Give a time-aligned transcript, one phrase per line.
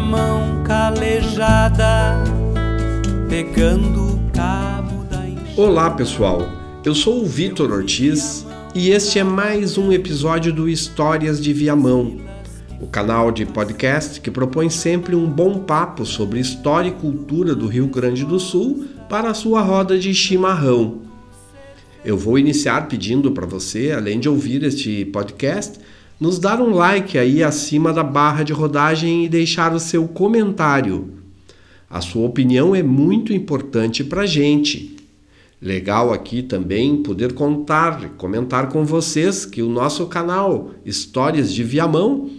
[0.00, 2.22] mão calejada
[3.28, 5.22] pegando o cabo da
[5.56, 6.48] Olá, pessoal.
[6.84, 12.18] Eu sou o Vitor Ortiz e este é mais um episódio do Histórias de Viamão,
[12.80, 17.66] o canal de podcast que propõe sempre um bom papo sobre história e cultura do
[17.66, 21.02] Rio Grande do Sul para a sua roda de chimarrão.
[22.04, 25.78] Eu vou iniciar pedindo para você, além de ouvir este podcast,
[26.22, 31.14] nos dar um like aí acima da barra de rodagem e deixar o seu comentário.
[31.90, 34.94] A sua opinião é muito importante para a gente.
[35.60, 42.30] Legal aqui também poder contar, comentar com vocês que o nosso canal Histórias de Viamão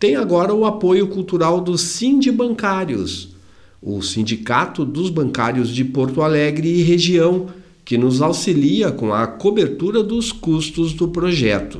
[0.00, 3.36] tem agora o apoio cultural do Sind Bancários,
[3.80, 7.46] o Sindicato dos Bancários de Porto Alegre e região,
[7.84, 11.78] que nos auxilia com a cobertura dos custos do projeto.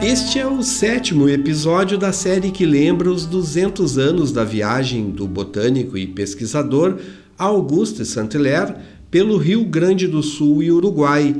[0.00, 5.26] Este é o sétimo episódio da série que lembra os 200 anos da viagem do
[5.26, 6.98] botânico e pesquisador
[7.36, 8.74] Auguste Saint-Hilaire
[9.10, 11.34] pelo Rio Grande do Sul e Uruguai,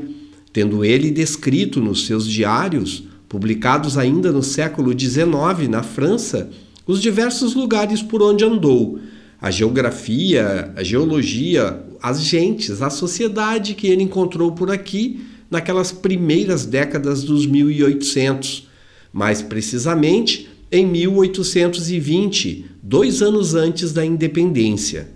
[0.51, 6.49] tendo ele descrito nos seus diários, publicados ainda no século XIX na França,
[6.85, 8.99] os diversos lugares por onde andou,
[9.41, 16.65] a geografia, a geologia, as gentes, a sociedade que ele encontrou por aqui naquelas primeiras
[16.65, 18.67] décadas dos 1800,
[19.11, 25.09] mais precisamente em 1820, dois anos antes da independência.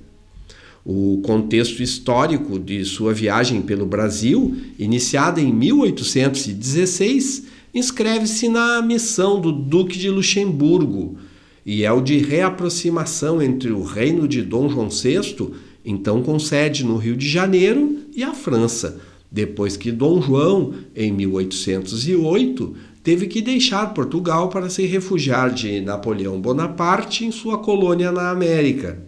[0.86, 9.52] O contexto histórico de sua viagem pelo Brasil, iniciada em 1816, inscreve-se na missão do
[9.52, 11.18] Duque de Luxemburgo
[11.66, 15.52] e é o de reaproximação entre o reino de Dom João VI,
[15.86, 19.00] então com sede no Rio de Janeiro, e a França,
[19.34, 26.40] depois que Dom João, em 1808, teve que deixar Portugal para se refugiar de Napoleão
[26.40, 29.02] Bonaparte em sua colônia na América.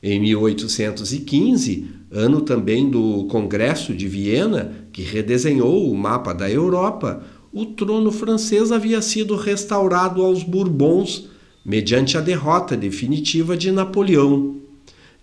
[0.00, 7.66] Em 1815, ano também do Congresso de Viena, que redesenhou o mapa da Europa, o
[7.66, 11.28] trono francês havia sido restaurado aos Bourbons,
[11.64, 14.56] mediante a derrota definitiva de Napoleão.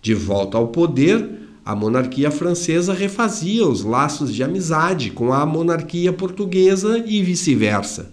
[0.02, 6.12] De volta ao poder, a monarquia francesa refazia os laços de amizade com a monarquia
[6.12, 8.12] portuguesa e vice-versa.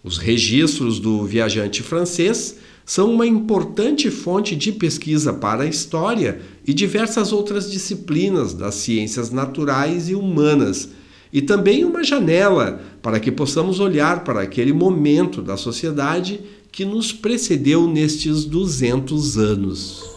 [0.00, 6.72] Os registros do viajante francês são uma importante fonte de pesquisa para a história e
[6.72, 10.90] diversas outras disciplinas das ciências naturais e humanas,
[11.32, 16.38] e também uma janela para que possamos olhar para aquele momento da sociedade
[16.70, 20.11] que nos precedeu nestes 200 anos.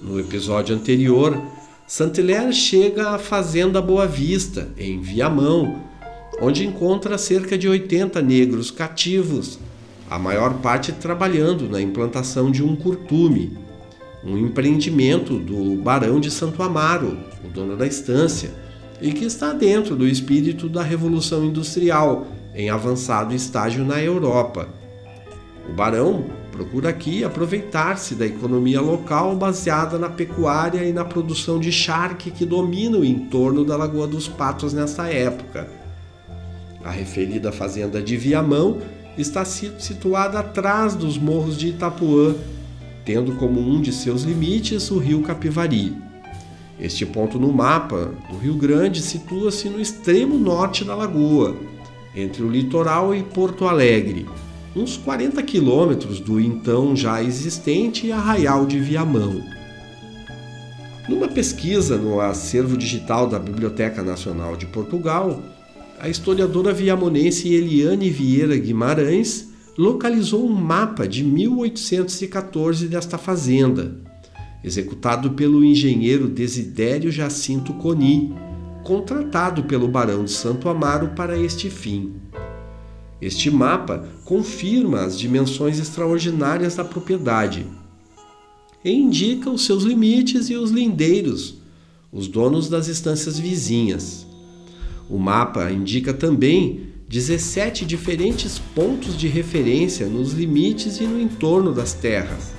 [0.00, 1.40] No episódio anterior,
[1.84, 5.82] Saint-Hilaire chega à Fazenda Boa Vista, em Viamão,
[6.40, 9.58] onde encontra cerca de 80 negros cativos,
[10.08, 13.58] a maior parte trabalhando na implantação de um curtume,
[14.24, 18.54] um empreendimento do Barão de Santo Amaro, o dono da estância,
[19.02, 24.68] e que está dentro do espírito da Revolução Industrial, em avançado estágio na Europa.
[25.68, 26.24] O barão
[26.58, 32.44] procura aqui aproveitar-se da economia local baseada na pecuária e na produção de charque que
[32.44, 35.70] domina o entorno da Lagoa dos Patos nessa época.
[36.84, 38.78] A referida fazenda de Viamão
[39.16, 42.34] está situada atrás dos morros de Itapuã,
[43.04, 45.96] tendo como um de seus limites o rio Capivari.
[46.80, 51.54] Este ponto no mapa do Rio Grande situa-se no extremo norte da lagoa,
[52.16, 54.26] entre o litoral e Porto Alegre,
[54.78, 59.42] uns 40 quilômetros do então já existente Arraial de Viamão.
[61.08, 65.42] Numa pesquisa no acervo digital da Biblioteca Nacional de Portugal,
[65.98, 73.96] a historiadora viamonense Eliane Vieira Guimarães localizou um mapa de 1814 desta fazenda,
[74.62, 78.32] executado pelo engenheiro Desidério Jacinto Coni,
[78.84, 82.27] contratado pelo Barão de Santo Amaro para este fim.
[83.20, 87.66] Este mapa confirma as dimensões extraordinárias da propriedade
[88.84, 91.56] e indica os seus limites e os lindeiros,
[92.12, 94.26] os donos das estâncias vizinhas.
[95.10, 101.94] O mapa indica também 17 diferentes pontos de referência nos limites e no entorno das
[101.94, 102.52] terras.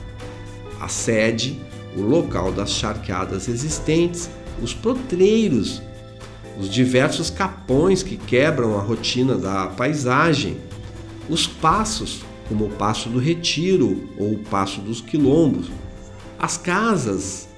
[0.79, 1.57] A sede,
[1.95, 4.29] o local das charqueadas existentes,
[4.61, 5.81] os protreiros,
[6.59, 10.57] os diversos capões que quebram a rotina da paisagem,
[11.29, 15.67] os passos, como o Passo do Retiro ou o Passo dos Quilombos,
[16.37, 17.49] As casas,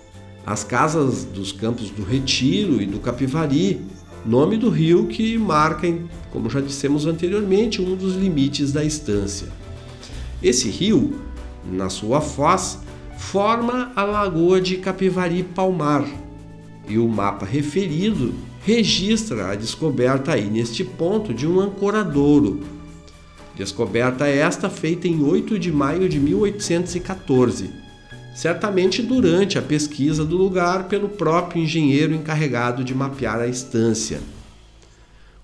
[0.44, 3.80] as casas dos campos do Retiro e do Capivari,
[4.26, 5.88] nome do rio que marca,
[6.32, 9.48] como já dissemos anteriormente, um dos limites da estância.
[10.42, 11.22] Esse rio,
[11.64, 12.80] na sua foz,
[13.20, 16.08] forma a lagoa de Capivari Palmar,
[16.88, 22.62] e o mapa referido registra a descoberta aí neste ponto de um ancoradouro.
[23.56, 27.72] Descoberta esta feita em 8 de maio de 1814,
[28.36, 34.22] certamente durante a pesquisa do lugar pelo próprio engenheiro encarregado de mapear a estância.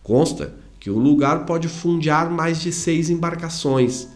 [0.04, 4.08] Consta que o lugar pode fundear mais de seis embarcações,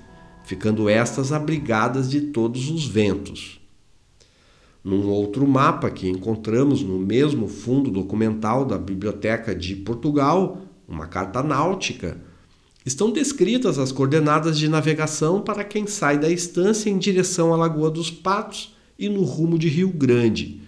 [0.45, 3.60] ficando estas abrigadas de todos os ventos.
[4.83, 11.43] Num outro mapa que encontramos no mesmo fundo documental da Biblioteca de Portugal, uma carta
[11.43, 12.17] náutica,
[12.83, 17.91] estão descritas as coordenadas de navegação para quem sai da estância em direção à Lagoa
[17.91, 20.61] dos Patos e no rumo de Rio Grande,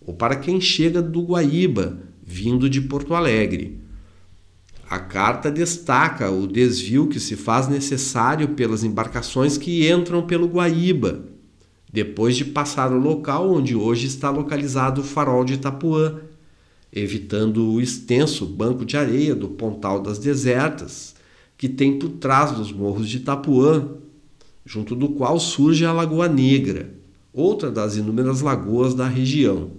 [0.00, 3.80] ou para quem chega do Guaíba, vindo de Porto Alegre.
[4.88, 11.29] A carta destaca o desvio que se faz necessário pelas embarcações que entram pelo Guaíba,
[11.92, 16.20] depois de passar o local onde hoje está localizado o farol de Itapuã,
[16.92, 21.14] evitando o extenso banco de areia do Pontal das Desertas,
[21.58, 23.88] que tem por trás dos morros de Itapuã,
[24.64, 26.94] junto do qual surge a Lagoa Negra,
[27.32, 29.70] outra das inúmeras lagoas da região.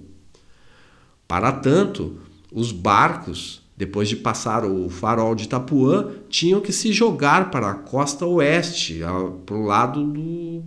[1.27, 2.17] Para tanto,
[2.51, 7.75] os barcos, depois de passar o farol de Itapuã, tinham que se jogar para a
[7.75, 8.99] costa oeste,
[9.45, 10.63] para o lado do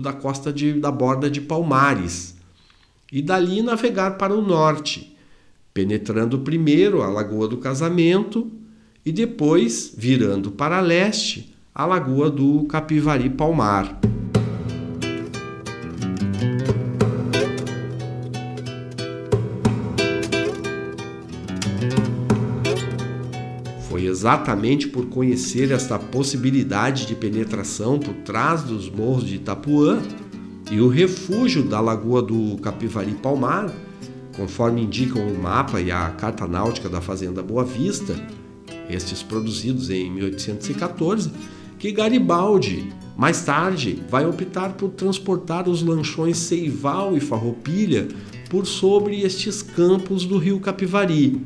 [0.00, 2.36] da costa de, da borda de Palmares,
[3.10, 5.16] e dali navegar para o norte,
[5.74, 8.50] penetrando primeiro a Lagoa do Casamento
[9.04, 13.98] e depois virando para leste a Lagoa do Capivari Palmar.
[24.22, 30.00] Exatamente por conhecer esta possibilidade de penetração por trás dos morros de Itapuã
[30.70, 33.74] e o refúgio da Lagoa do Capivari Palmar,
[34.36, 38.14] conforme indicam o mapa e a carta náutica da Fazenda Boa Vista,
[38.88, 41.32] estes produzidos em 1814,
[41.76, 48.06] que Garibaldi, mais tarde, vai optar por transportar os lanchões Seival e Farroupilha
[48.48, 51.40] por sobre estes campos do rio Capivari,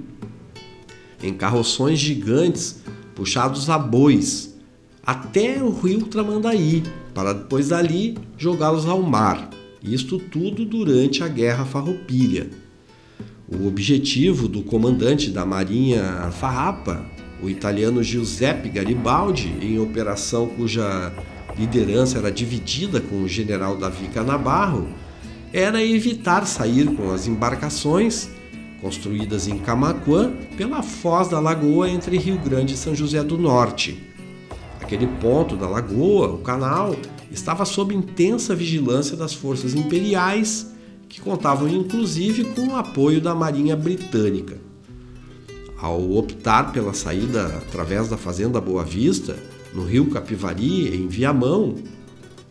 [1.26, 2.80] em carroções gigantes
[3.14, 4.54] puxados a bois
[5.02, 6.82] até o rio Tramandaí,
[7.14, 9.50] para depois dali jogá-los ao mar.
[9.82, 12.50] Isto tudo durante a Guerra Farroupilha.
[13.48, 17.06] O objetivo do comandante da Marinha Farrapa,
[17.40, 21.12] o italiano Giuseppe Garibaldi, em operação cuja
[21.56, 24.88] liderança era dividida com o general Davi Canabarro,
[25.52, 28.28] era evitar sair com as embarcações
[28.80, 34.02] construídas em Camaquã pela foz da lagoa entre Rio Grande e São José do Norte.
[34.80, 36.94] Aquele ponto da lagoa, o canal,
[37.30, 40.72] estava sob intensa vigilância das forças imperiais,
[41.08, 44.58] que contavam inclusive com o apoio da Marinha Britânica.
[45.78, 49.36] Ao optar pela saída através da Fazenda Boa Vista,
[49.74, 51.74] no rio Capivari, em Viamão,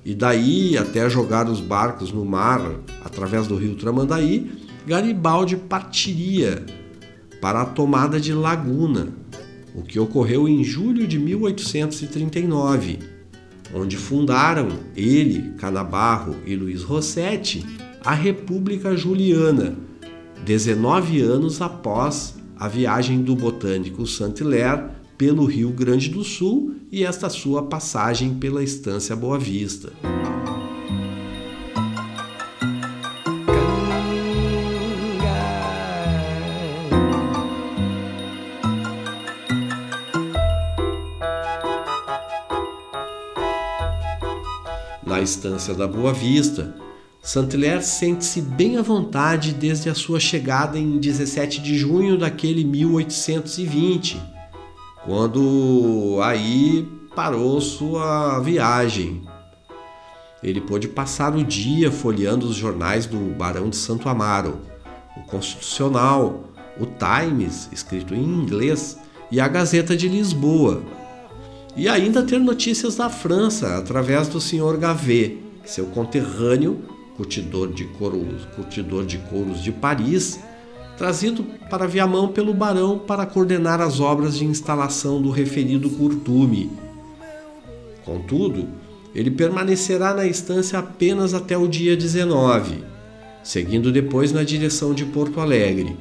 [0.03, 2.61] e daí até jogar os barcos no mar
[3.03, 4.51] através do rio Tramandaí,
[4.85, 6.65] Garibaldi partiria
[7.41, 9.09] para a tomada de Laguna,
[9.73, 12.99] o que ocorreu em julho de 1839,
[13.73, 17.65] onde fundaram ele, Canabarro e Luiz Rossetti
[18.05, 19.75] a República Juliana,
[20.45, 24.83] 19 anos após a viagem do botânico Saint-Hilaire
[25.17, 29.91] pelo Rio Grande do Sul e esta sua passagem pela Estância Boa Vista.
[45.25, 46.73] Estância da Boa Vista,
[47.21, 54.21] Saint-Hilaire sente-se bem à vontade desde a sua chegada em 17 de junho daquele 1820,
[55.03, 59.23] quando aí parou sua viagem.
[60.43, 64.59] Ele pôde passar o dia folheando os jornais do Barão de Santo Amaro,
[65.17, 68.99] o Constitucional, o Times, escrito em inglês,
[69.31, 70.83] e a Gazeta de Lisboa,
[71.75, 74.77] e ainda ter notícias da França através do Sr.
[74.77, 76.79] Gavet, seu conterrâneo,
[77.17, 80.39] curtidor de, couros, curtidor de couros de Paris,
[80.97, 86.71] trazido para Viamão pelo barão para coordenar as obras de instalação do referido curtume.
[88.05, 88.67] Contudo,
[89.13, 92.83] ele permanecerá na estância apenas até o dia 19,
[93.43, 95.97] seguindo depois na direção de Porto Alegre.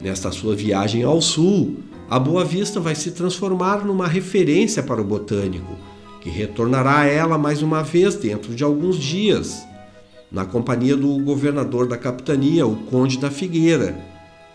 [0.00, 1.76] Nesta sua viagem ao sul,
[2.08, 5.76] a Boa Vista vai se transformar numa referência para o botânico,
[6.20, 9.62] que retornará a ela mais uma vez dentro de alguns dias,
[10.30, 13.98] na companhia do governador da capitania, o Conde da Figueira,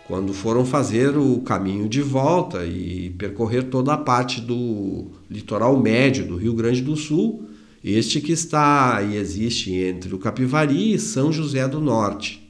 [0.06, 6.26] quando foram fazer o caminho de volta e percorrer toda a parte do litoral médio
[6.26, 7.48] do Rio Grande do Sul
[7.84, 12.42] este que está e existe entre o Capivari e São José do Norte.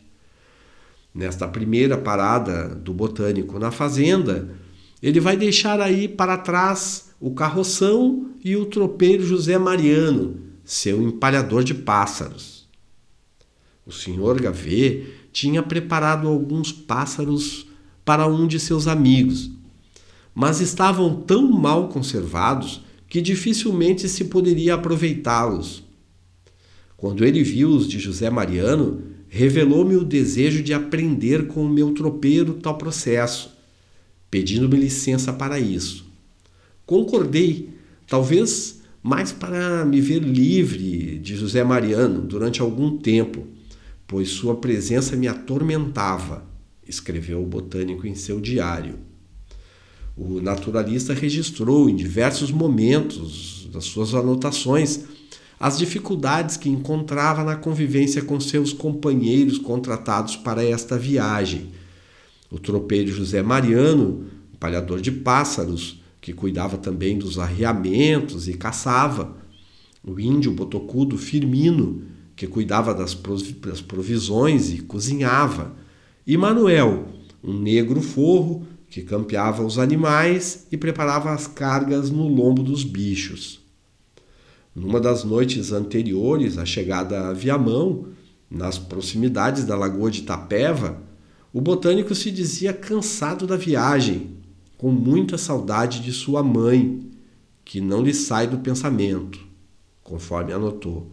[1.13, 4.49] Nesta primeira parada do botânico na fazenda,
[5.05, 11.63] ele vai deixar aí para trás o carroção e o tropeiro José Mariano, seu empalhador
[11.63, 12.67] de pássaros.
[13.85, 17.67] O senhor Gavê tinha preparado alguns pássaros
[18.03, 19.51] para um de seus amigos,
[20.35, 25.85] mas estavam tão mal conservados que dificilmente se poderia aproveitá-los.
[26.97, 31.93] Quando ele viu os de José Mariano, revelou-me o desejo de aprender com o meu
[31.93, 33.54] tropeiro tal processo,
[34.35, 36.05] pedindo-me licença para isso.
[36.85, 37.69] Concordei,
[38.05, 43.47] talvez mais para me ver livre de José Mariano durante algum tempo,
[44.09, 46.45] pois sua presença me atormentava,
[46.85, 48.99] escreveu o botânico em seu diário.
[50.17, 55.05] O naturalista registrou em diversos momentos das suas anotações
[55.61, 61.84] as dificuldades que encontrava na convivência com seus companheiros contratados para esta viagem.
[62.55, 64.27] O tropeiro José Mariano,
[64.61, 69.37] palhador de pássaros, que cuidava também dos arriamentos e caçava.
[70.07, 72.05] O índio botocudo Firmino,
[72.37, 73.13] que cuidava das
[73.83, 75.75] provisões e cozinhava.
[76.25, 77.09] E Manuel,
[77.43, 83.61] um negro forro, que campeava os animais e preparava as cargas no lombo dos bichos.
[84.73, 88.11] Numa das noites anteriores à chegada a Viamão,
[88.49, 91.03] nas proximidades da lagoa de Itapeva,
[91.55, 94.37] o botânico se dizia cansado da viagem,
[94.77, 97.09] com muita saudade de sua mãe,
[97.65, 99.41] que não lhe sai do pensamento,
[100.03, 101.11] conforme anotou,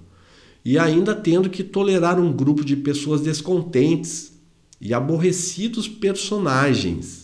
[0.66, 4.34] e ainda tendo que tolerar um grupo de pessoas descontentes
[4.82, 7.22] e aborrecidos personagens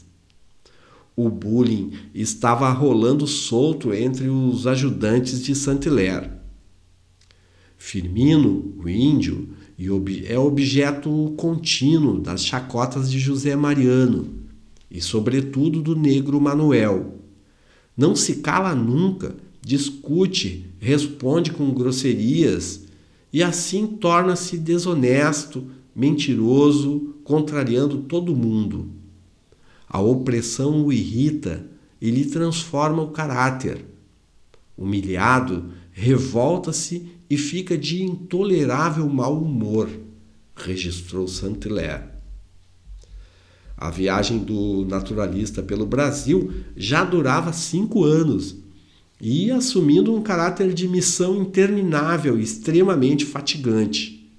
[1.18, 6.30] o bullying estava rolando solto entre os ajudantes de Saint-Hilaire.
[7.76, 9.50] Firmino, o índio,
[10.28, 14.28] é objeto contínuo das chacotas de José Mariano
[14.90, 17.20] e, sobretudo, do negro Manuel.
[17.96, 22.86] Não se cala nunca, discute, responde com grosserias
[23.32, 28.90] e assim torna-se desonesto, mentiroso, contrariando todo mundo.
[29.88, 31.66] A opressão o irrita
[32.02, 33.86] e lhe transforma o caráter.
[34.78, 39.90] Humilhado, revolta-se e fica de intolerável mau humor,
[40.56, 42.04] registrou Saint-Hilaire.
[43.76, 48.56] A viagem do naturalista pelo Brasil já durava cinco anos
[49.22, 54.32] e ia assumindo um caráter de missão interminável e extremamente fatigante.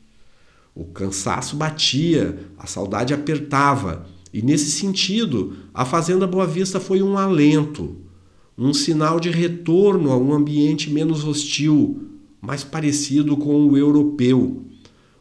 [0.74, 7.16] O cansaço batia, a saudade apertava e nesse sentido, a Fazenda Boa Vista foi um
[7.16, 7.96] alento,
[8.56, 12.08] um sinal de retorno a um ambiente menos hostil,
[12.40, 14.64] mais parecido com o europeu,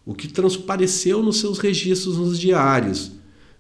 [0.06, 3.12] o que transpareceu nos seus registros nos diários,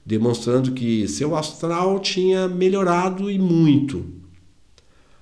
[0.06, 4.06] demonstrando que seu astral tinha melhorado e muito.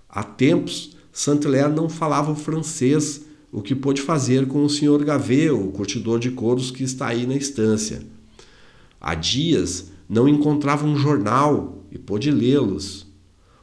[0.07, 5.03] Há tempos, Saint-Hilaire não falava o francês, o que pôde fazer com o Sr.
[5.03, 8.01] Gavet, o curtidor de couros que está aí na estância.
[8.99, 13.07] Há dias, não encontrava um jornal e pôde lê-los.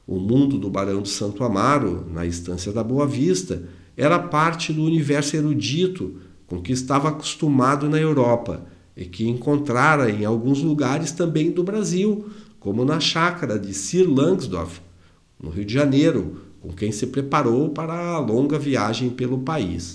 [0.06, 4.82] O mundo do Barão de Santo Amaro, na estância da Boa Vista, era parte do
[4.82, 11.50] universo erudito com que estava acostumado na Europa e que encontrara em alguns lugares também
[11.50, 12.30] do Brasil,
[12.60, 14.80] como na chácara de Sir Langsdorff,
[15.42, 19.94] no Rio de Janeiro, com quem se preparou para a longa viagem pelo país.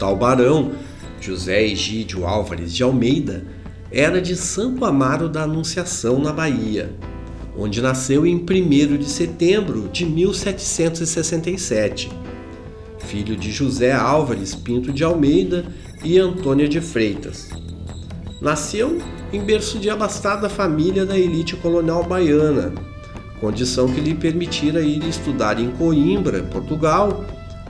[0.00, 0.72] Tal barão,
[1.20, 3.44] José Egídio Álvares de Almeida,
[3.92, 6.90] era de Santo Amaro da Anunciação, na Bahia,
[7.54, 12.10] onde nasceu em 1 de setembro de 1767,
[13.00, 15.66] filho de José Álvares Pinto de Almeida
[16.02, 17.50] e Antônia de Freitas.
[18.40, 22.72] Nasceu em berço de abastada família da elite colonial baiana,
[23.38, 27.22] condição que lhe permitira ir estudar em Coimbra, Portugal,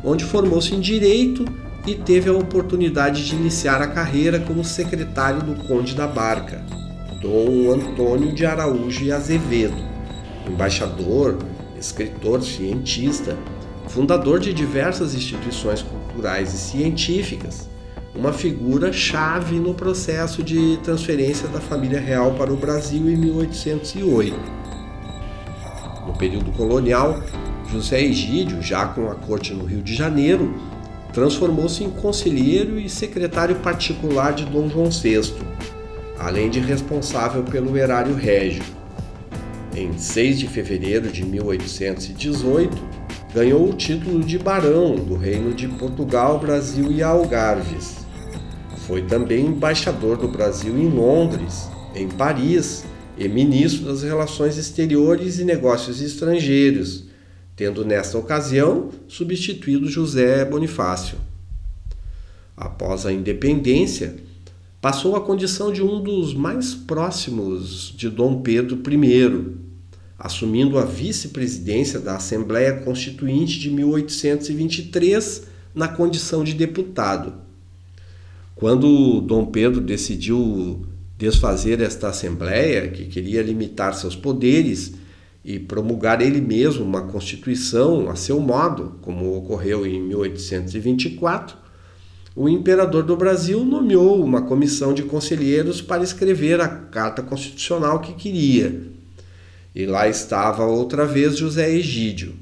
[0.04, 1.44] onde formou-se em direito
[1.86, 6.64] e teve a oportunidade de iniciar a carreira como secretário do Conde da Barca,
[7.20, 9.76] Dom Antônio de Araújo e Azevedo,
[10.46, 11.38] embaixador,
[11.78, 13.36] escritor, cientista,
[13.88, 17.68] fundador de diversas instituições culturais e científicas,
[18.14, 24.36] uma figura chave no processo de transferência da família real para o Brasil em 1808.
[26.06, 27.22] No período colonial,
[27.70, 30.54] José Egídio, já com a corte no Rio de Janeiro,
[31.12, 35.34] transformou-se em conselheiro e secretário particular de Dom João VI,
[36.18, 38.62] além de responsável pelo erário régio.
[39.74, 42.76] Em 6 de fevereiro de 1818,
[43.34, 47.98] ganhou o título de barão do Reino de Portugal, Brasil e Algarves.
[48.86, 52.84] Foi também embaixador do Brasil em Londres, em Paris
[53.16, 57.09] e ministro das Relações Exteriores e Negócios Estrangeiros
[57.60, 61.18] tendo nesta ocasião substituído José Bonifácio.
[62.56, 64.16] Após a independência,
[64.80, 69.56] passou à condição de um dos mais próximos de Dom Pedro I,
[70.18, 75.42] assumindo a vice-presidência da Assembleia Constituinte de 1823
[75.74, 77.34] na condição de deputado.
[78.54, 80.86] Quando Dom Pedro decidiu
[81.18, 84.94] desfazer esta Assembleia, que queria limitar seus poderes,
[85.44, 91.56] e promulgar ele mesmo uma constituição a seu modo, como ocorreu em 1824,
[92.36, 98.12] o imperador do Brasil nomeou uma comissão de conselheiros para escrever a carta constitucional que
[98.12, 98.82] queria.
[99.74, 102.34] E lá estava outra vez José Egídio.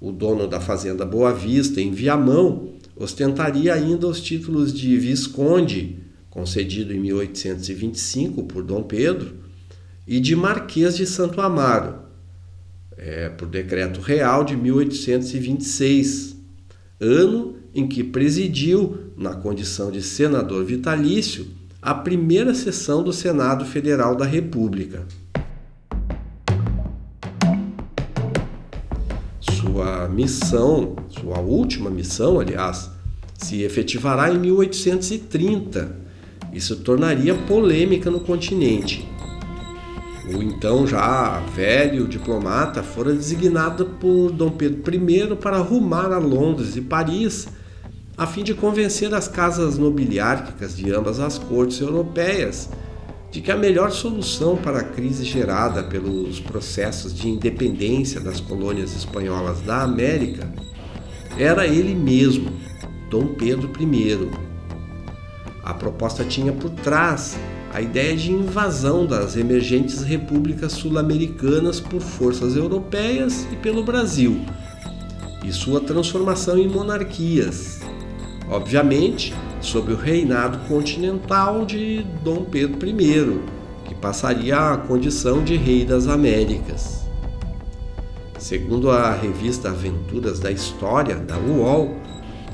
[0.00, 6.92] O dono da fazenda Boa Vista, em Viamão, ostentaria ainda os títulos de visconde, concedido
[6.92, 9.41] em 1825 por Dom Pedro,
[10.06, 11.94] e de Marquês de Santo Amaro,
[12.96, 16.36] é, por decreto real de 1826,
[17.00, 21.46] ano em que presidiu, na condição de senador vitalício,
[21.80, 25.06] a primeira sessão do Senado Federal da República.
[29.40, 32.90] Sua missão, sua última missão, aliás,
[33.38, 35.96] se efetivará em 1830
[36.52, 39.11] e se tornaria polêmica no continente
[40.34, 46.76] o então já velho diplomata fora designado por Dom Pedro I para rumar a Londres
[46.76, 47.48] e Paris,
[48.16, 52.68] a fim de convencer as casas nobiliárquicas de ambas as cortes europeias
[53.32, 58.94] de que a melhor solução para a crise gerada pelos processos de independência das colônias
[58.94, 60.52] espanholas da América
[61.38, 62.52] era ele mesmo,
[63.08, 64.30] Dom Pedro I.
[65.64, 67.38] A proposta tinha por trás
[67.72, 74.44] a ideia de invasão das emergentes repúblicas sul-americanas por forças europeias e pelo Brasil,
[75.42, 77.80] e sua transformação em monarquias,
[78.48, 79.32] obviamente
[79.62, 83.40] sob o reinado continental de Dom Pedro I,
[83.86, 87.06] que passaria à condição de rei das Américas.
[88.38, 91.96] Segundo a revista Aventuras da História, da UOL,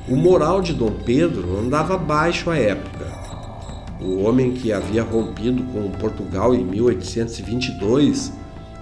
[0.07, 3.18] o moral de Dom Pedro andava baixo à época
[4.01, 8.33] o homem que havia rompido com Portugal em 1822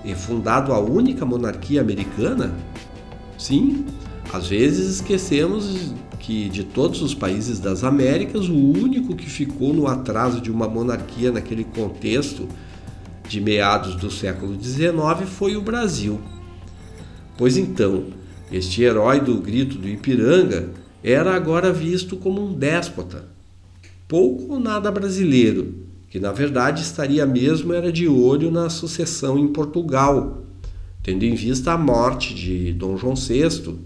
[0.04, 2.54] e fundado a única monarquia americana?
[3.38, 3.86] Sim,
[4.32, 9.86] às vezes esquecemos que de todos os países das Américas, o único que ficou no
[9.86, 12.48] atraso de uma monarquia naquele contexto
[13.28, 16.20] de meados do século XIX foi o Brasil.
[17.38, 18.04] Pois então,
[18.50, 20.70] este herói do grito do Ipiranga
[21.02, 23.35] era agora visto como um déspota
[24.08, 25.74] pouco ou nada brasileiro,
[26.08, 30.44] que na verdade estaria mesmo era de olho na sucessão em Portugal,
[31.02, 33.76] tendo em vista a morte de Dom João VI,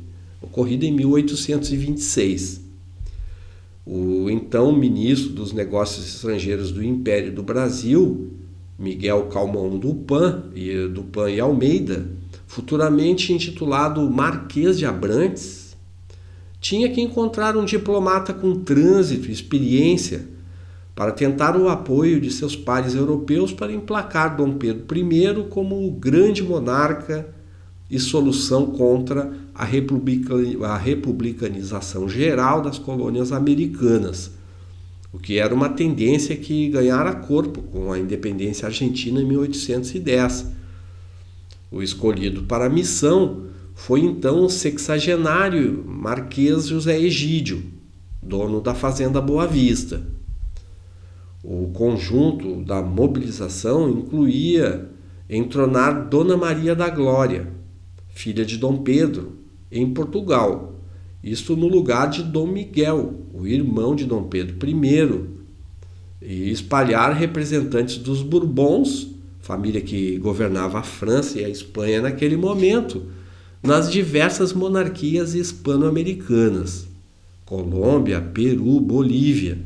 [0.40, 2.60] ocorrida em 1826.
[3.86, 8.30] O então ministro dos Negócios Estrangeiros do Império do Brasil,
[8.78, 12.06] Miguel Calmon Dupan e Dupan e Almeida,
[12.46, 15.59] futuramente intitulado Marquês de Abrantes,
[16.60, 20.28] tinha que encontrar um diplomata com trânsito e experiência
[20.94, 25.90] para tentar o apoio de seus pares europeus para emplacar Dom Pedro I como o
[25.90, 27.26] grande monarca
[27.90, 34.30] e solução contra a, a republicanização geral das colônias americanas,
[35.12, 40.52] o que era uma tendência que ganhara corpo com a independência argentina em 1810.
[41.72, 43.49] O escolhido para a missão
[43.80, 47.64] foi então o sexagenário Marquês José Egídio,
[48.22, 50.02] dono da Fazenda Boa Vista.
[51.42, 54.86] O conjunto da mobilização incluía
[55.30, 57.48] entronar Dona Maria da Glória,
[58.10, 59.32] filha de Dom Pedro,
[59.72, 60.74] em Portugal,
[61.24, 65.24] isto no lugar de Dom Miguel, o irmão de Dom Pedro I,
[66.20, 69.08] e espalhar representantes dos Bourbons,
[69.40, 73.18] família que governava a França e a Espanha naquele momento,
[73.62, 76.88] nas diversas monarquias hispano-americanas,
[77.44, 79.58] Colômbia, Peru, Bolívia,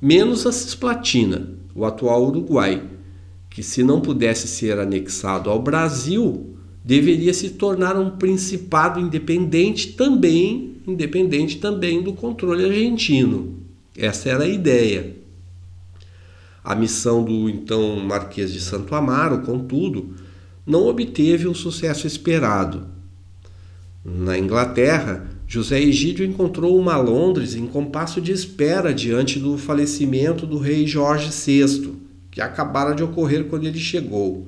[0.00, 2.82] menos a Cisplatina, o atual Uruguai,
[3.48, 10.76] que se não pudesse ser anexado ao Brasil, deveria se tornar um principado independente também,
[10.86, 13.54] independente também do controle argentino.
[13.96, 15.16] Essa era a ideia.
[16.62, 20.14] A missão do então Marquês de Santo Amaro, contudo,
[20.66, 22.86] não obteve o sucesso esperado.
[24.04, 30.58] Na Inglaterra, José Egídio encontrou uma Londres em compasso de espera diante do falecimento do
[30.58, 31.94] rei Jorge VI,
[32.30, 34.46] que acabara de ocorrer quando ele chegou.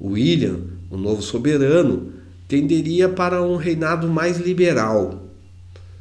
[0.00, 2.12] William, o novo soberano,
[2.48, 5.28] tenderia para um reinado mais liberal.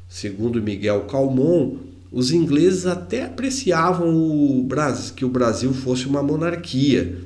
[0.09, 1.77] Segundo Miguel Calmon,
[2.11, 7.17] os ingleses até apreciavam o Brasil, que o Brasil fosse uma monarquia,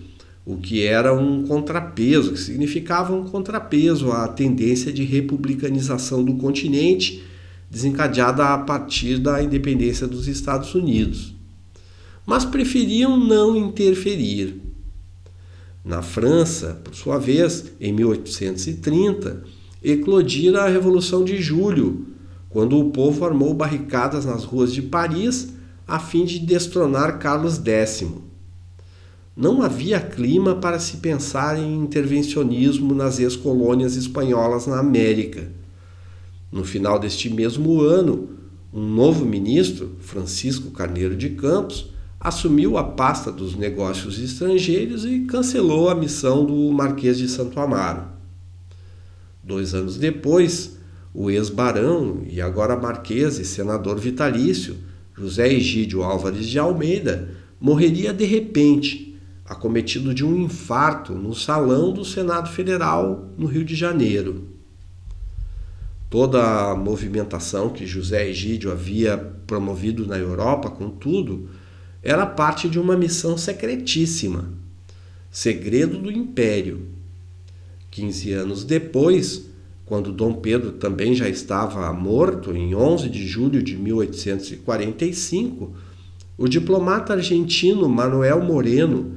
[0.46, 7.24] o que era um contrapeso, que significava um contrapeso à tendência de republicanização do continente
[7.70, 11.34] desencadeada a partir da independência dos Estados Unidos.
[12.26, 14.62] Mas preferiam não interferir.
[15.84, 19.44] Na França, por sua vez, em 1830,
[19.84, 22.08] eclodira a Revolução de Julho,
[22.50, 25.50] quando o povo armou barricadas nas ruas de Paris
[25.88, 28.06] a fim de destronar Carlos X
[29.36, 35.52] não havia clima para se pensar em intervencionismo nas ex-colônias espanholas na América.
[36.50, 38.30] No final deste mesmo ano,
[38.74, 45.90] um novo ministro, Francisco Carneiro de Campos, assumiu a pasta dos negócios estrangeiros e cancelou
[45.90, 48.04] a missão do Marquês de Santo Amaro.
[49.44, 50.78] Dois anos depois,
[51.14, 54.78] o ex-barão e agora marquês e senador vitalício,
[55.14, 59.15] José Egídio Álvares de Almeida, morreria de repente
[59.48, 64.50] acometido de um infarto no salão do Senado Federal, no Rio de Janeiro.
[66.10, 71.50] Toda a movimentação que José Egídio havia promovido na Europa, contudo,
[72.02, 74.50] era parte de uma missão secretíssima,
[75.30, 76.88] segredo do Império.
[77.92, 79.46] Quinze anos depois,
[79.86, 85.74] quando Dom Pedro também já estava morto, em 11 de julho de 1845,
[86.38, 89.15] o diplomata argentino Manuel Moreno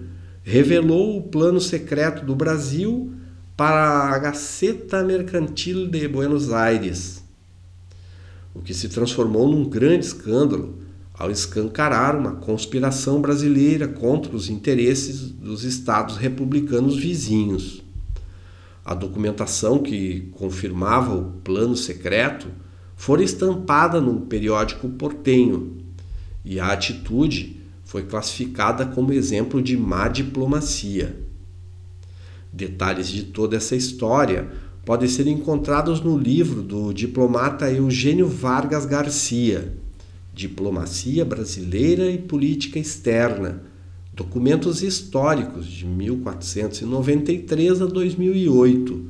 [0.48, 3.12] revelou o plano secreto do Brasil
[3.54, 7.22] para a Gaceta Mercantil de Buenos Aires,
[8.54, 10.78] o que se transformou num grande escândalo
[11.12, 17.84] ao escancarar uma conspiração brasileira contra os interesses dos estados republicanos vizinhos.
[18.82, 22.48] A documentação que confirmava o plano secreto
[22.96, 25.76] fora estampada no periódico portenho
[26.42, 27.57] e a atitude
[27.88, 31.16] foi classificada como exemplo de má diplomacia.
[32.52, 34.50] Detalhes de toda essa história
[34.84, 39.72] podem ser encontrados no livro do diplomata Eugênio Vargas Garcia,
[40.34, 43.62] Diplomacia Brasileira e Política Externa,
[44.12, 49.06] Documentos Históricos de 1493 a 2008,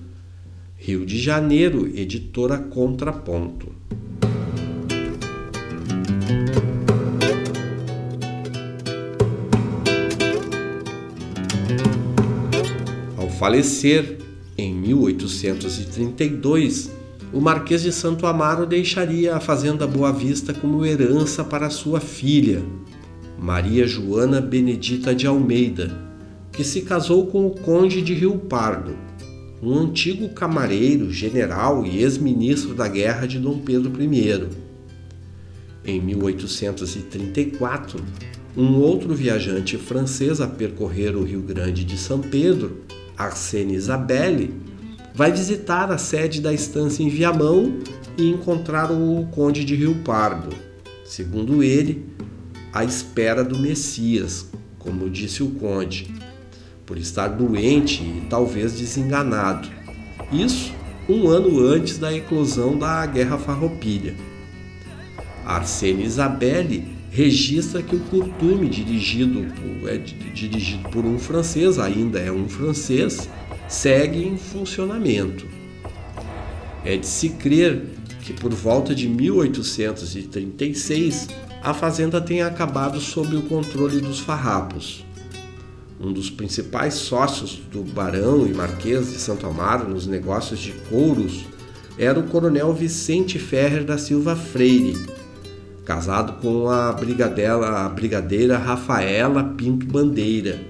[0.76, 3.77] Rio de Janeiro, editora Contraponto.
[13.38, 14.18] Falecer
[14.56, 16.90] em 1832,
[17.32, 22.60] o Marquês de Santo Amaro deixaria a Fazenda Boa Vista como herança para sua filha,
[23.38, 25.96] Maria Joana Benedita de Almeida,
[26.50, 28.96] que se casou com o Conde de Rio Pardo,
[29.62, 34.48] um antigo camareiro, general e ex-ministro da guerra de Dom Pedro I.
[35.84, 38.00] Em 1834,
[38.56, 42.78] um outro viajante francês a percorrer o Rio Grande de São Pedro
[43.18, 44.54] Arsene Isabelle,
[45.12, 47.80] vai visitar a sede da estância em Viamão
[48.16, 50.54] e encontrar o Conde de Rio Pardo,
[51.04, 52.06] segundo ele,
[52.72, 54.46] à espera do Messias,
[54.78, 56.14] como disse o Conde,
[56.86, 59.68] por estar doente e talvez desenganado.
[60.30, 60.72] Isso
[61.08, 64.14] um ano antes da eclosão da Guerra Farroupilha.
[65.44, 72.30] Arsene Isabelle registra que o Courtume, dirigido por, é dirigido por um francês, ainda é
[72.30, 73.28] um francês,
[73.68, 75.46] segue em funcionamento.
[76.84, 77.84] É de se crer
[78.22, 81.28] que por volta de 1836
[81.62, 85.04] a fazenda tenha acabado sob o controle dos farrapos.
[86.00, 91.44] Um dos principais sócios do barão e marquês de Santo Amaro nos negócios de couros
[91.98, 94.96] era o coronel Vicente Ferrer da Silva Freire,
[95.88, 100.60] casado com a brigadela, a brigadeira Rafaela Pinto Bandeira.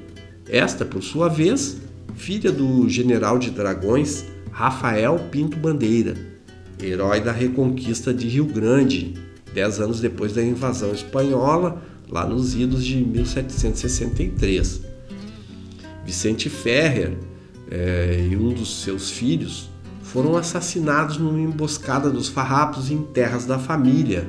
[0.49, 1.79] Esta, por sua vez,
[2.15, 6.15] filha do general de dragões Rafael Pinto Bandeira,
[6.81, 9.15] herói da reconquista de Rio Grande,
[9.53, 14.83] dez anos depois da invasão espanhola, lá nos idos de 1763.
[16.07, 17.19] Vicente Ferrer
[17.69, 19.69] é, e um dos seus filhos
[20.01, 24.25] foram assassinados numa emboscada dos farrapos em terras da família,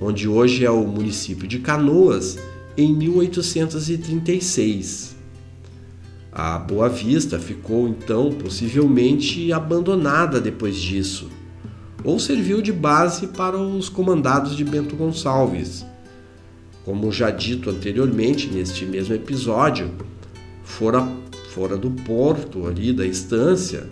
[0.00, 2.38] onde hoje é o município de Canoas,
[2.76, 5.16] em 1836.
[6.30, 11.30] A Boa Vista ficou então possivelmente abandonada depois disso,
[12.04, 15.86] ou serviu de base para os comandados de Bento Gonçalves.
[16.84, 19.90] Como já dito anteriormente neste mesmo episódio,
[20.62, 21.08] fora,
[21.48, 23.88] fora do porto ali da estância,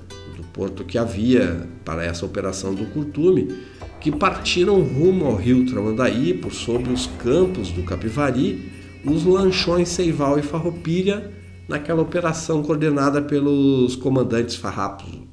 [0.55, 3.55] porto que havia para essa operação do Curtume,
[4.01, 8.73] que partiram rumo ao rio Tramandaí por sobre os campos do Capivari,
[9.05, 11.31] os lanchões Seival e Farroupilha,
[11.69, 15.25] naquela operação coordenada pelos comandantes farrapos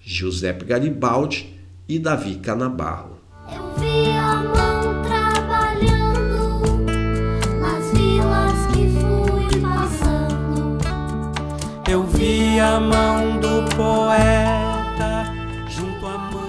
[0.00, 1.58] Giuseppe Garibaldi
[1.88, 3.16] e Davi Canabarro.
[11.88, 14.45] Eu vi a mão do poeta.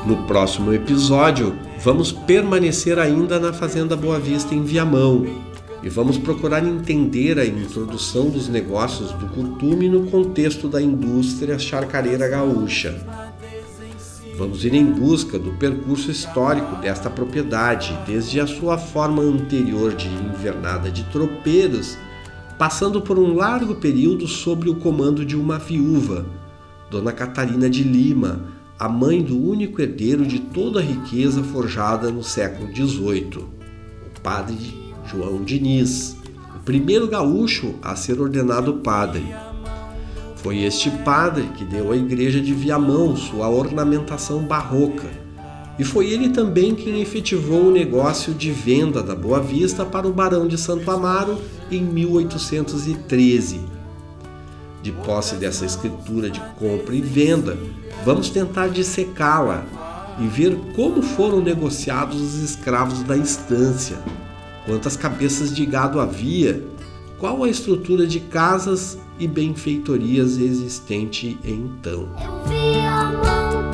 [0.07, 5.27] No próximo episódio, vamos permanecer ainda na Fazenda Boa Vista em Viamão
[5.83, 12.25] e vamos procurar entender a introdução dos negócios do curtume no contexto da indústria charcareira
[12.29, 13.05] gaúcha.
[14.37, 20.07] Vamos ir em busca do percurso histórico desta propriedade, desde a sua forma anterior de
[20.07, 21.97] invernada de tropeiros,
[22.57, 26.25] passando por um largo período sob o comando de uma viúva,
[26.89, 32.23] Dona Catarina de Lima, a mãe do único herdeiro de toda a riqueza forjada no
[32.23, 34.55] século XVIII, o padre
[35.03, 36.15] João Diniz,
[36.55, 39.25] o primeiro gaúcho a ser ordenado padre.
[40.35, 45.09] Foi este padre que deu à igreja de Viamão sua ornamentação barroca,
[45.79, 50.13] e foi ele também quem efetivou o negócio de venda da Boa Vista para o
[50.13, 51.39] Barão de Santo Amaro
[51.71, 53.59] em 1813.
[54.83, 57.57] De posse dessa escritura de compra e venda,
[58.05, 59.65] vamos tentar dissecá-la
[60.19, 63.97] e ver como foram negociados os escravos da estância,
[64.65, 66.63] quantas cabeças de gado havia,
[67.19, 72.07] qual a estrutura de casas e benfeitorias existente então.
[73.23, 73.67] Mão.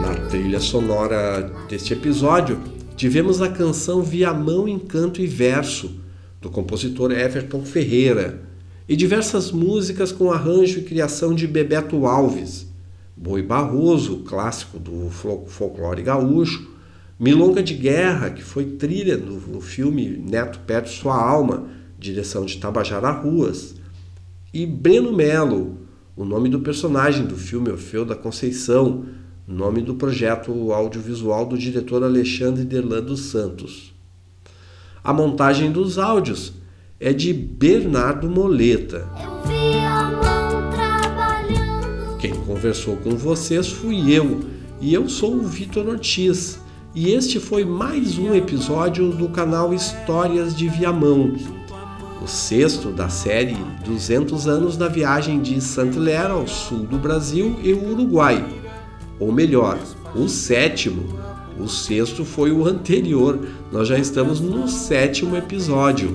[0.00, 2.60] Na trilha sonora deste episódio,
[2.96, 5.90] tivemos a canção Viamão em Canto e Verso,
[6.40, 8.42] do compositor Everton Ferreira,
[8.88, 12.69] e diversas músicas com arranjo e criação de Bebeto Alves,
[13.22, 16.70] Boi Barroso, clássico do fol- folclore gaúcho,
[17.18, 21.66] Milonga de Guerra, que foi trilha no filme Neto Perde Sua Alma,
[21.98, 23.74] direção de Tabajara Ruas,
[24.54, 25.80] e Breno Melo,
[26.16, 29.04] o nome do personagem do filme Orfeu da Conceição,
[29.46, 33.92] nome do projeto audiovisual do diretor Alexandre Derlan dos Santos.
[35.04, 36.54] A montagem dos áudios
[36.98, 39.06] é de Bernardo Moleta.
[42.60, 44.40] Conversou com vocês fui eu,
[44.82, 46.60] e eu sou o Vitor Ortiz.
[46.94, 51.32] E este foi mais um episódio do canal Histórias de Viamão,
[52.22, 57.72] o sexto da série 200 anos da viagem de Saint-Hilaire ao sul do Brasil e
[57.72, 58.46] Uruguai.
[59.18, 59.78] Ou melhor,
[60.14, 61.18] o sétimo.
[61.58, 63.38] O sexto foi o anterior.
[63.72, 66.12] Nós já estamos no sétimo episódio.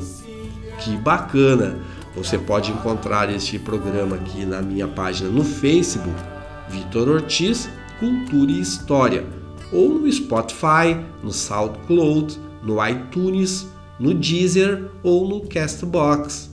[0.79, 1.79] Que bacana!
[2.15, 6.34] Você pode encontrar este programa aqui na minha página no Facebook,
[6.69, 9.25] Vitor Ortiz Cultura e História,
[9.71, 13.67] ou no Spotify, no SoundCloud, no iTunes,
[13.99, 16.51] no Deezer ou no Castbox.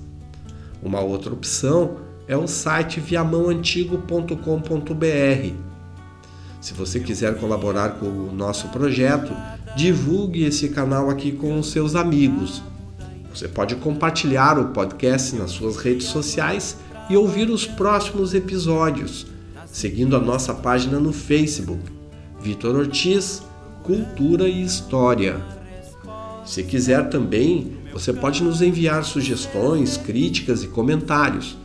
[0.82, 1.96] Uma outra opção
[2.28, 5.54] é o site viamãoantigo.com.br.
[6.60, 9.32] Se você quiser colaborar com o nosso projeto,
[9.76, 12.62] divulgue esse canal aqui com os seus amigos.
[13.34, 16.76] Você pode compartilhar o podcast nas suas redes sociais
[17.10, 19.26] e ouvir os próximos episódios,
[19.72, 21.80] seguindo a nossa página no Facebook,
[22.42, 23.42] Vitor Ortiz,
[23.82, 25.40] Cultura e História.
[26.44, 31.56] Se quiser também, você pode nos enviar sugestões, críticas e comentários.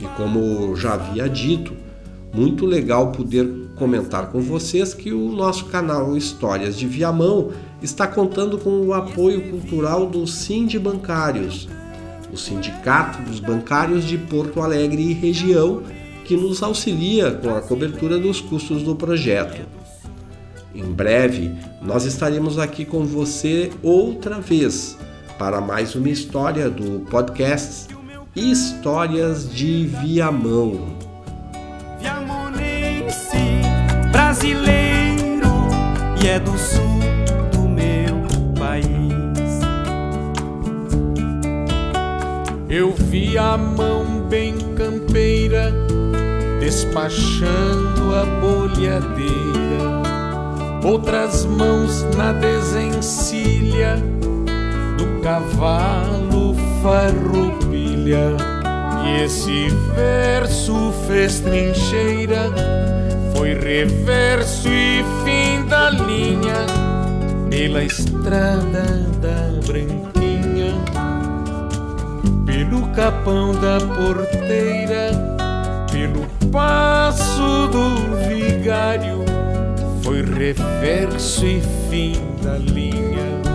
[0.00, 1.72] E como já havia dito,
[2.34, 7.52] muito legal poder comentar com vocês que o nosso canal Histórias de Viamão
[7.86, 11.68] está contando com o apoio cultural do Sind Bancários,
[12.32, 15.82] o Sindicato dos Bancários de Porto Alegre e região,
[16.24, 19.64] que nos auxilia com a cobertura dos custos do projeto.
[20.74, 24.98] Em breve, nós estaremos aqui com você outra vez
[25.38, 27.94] para mais uma história do podcast
[28.34, 30.98] Histórias de Viamão.
[32.00, 33.38] Viamonense,
[34.10, 35.46] brasileiro
[36.22, 36.95] e é do sul
[42.68, 45.72] Eu vi a mão bem campeira
[46.58, 50.02] despachando a bolhadeira,
[50.84, 54.02] outras mãos na desencilha
[54.98, 58.36] do cavalo farroupilha.
[59.04, 62.50] E esse verso fez trincheira,
[63.32, 66.66] foi reverso e fim da linha,
[67.48, 70.15] pela estrada da branquinha,
[72.68, 75.10] pelo capão da porteira,
[75.90, 79.24] pelo passo do vigário,
[80.02, 83.45] foi reverso e fim da linha.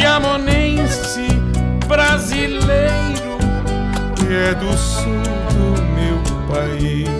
[0.00, 1.28] Viamonense,
[1.86, 3.36] brasileiro
[4.26, 7.19] e é do sul do meu país.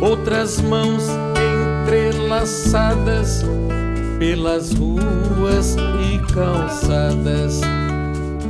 [0.00, 1.04] Outras mãos
[1.84, 3.44] entrelaçadas
[4.18, 7.60] pelas ruas e calçadas.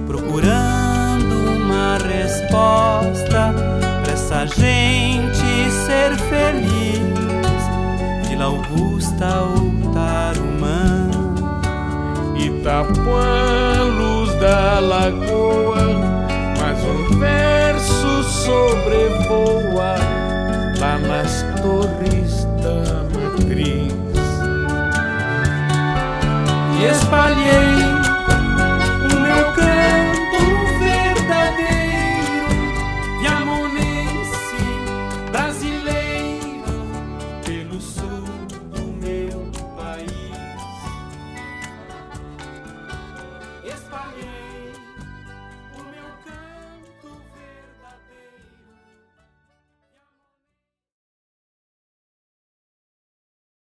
[0.07, 3.55] procurando uma resposta
[4.03, 7.03] pra essa gente ser feliz.
[8.29, 11.11] Vila Augusta ou Tarumã,
[12.37, 15.77] Itapuã, luz da lagoa,
[16.61, 19.97] mas um verso sobrevoa
[20.79, 23.93] lá nas torres da matriz.
[26.79, 28.06] e espalhei